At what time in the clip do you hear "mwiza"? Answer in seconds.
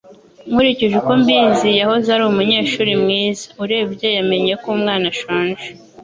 3.01-3.43